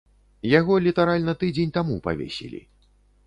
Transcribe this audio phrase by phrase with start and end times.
[0.59, 2.61] Яго літаральна тыдзень таму павесілі.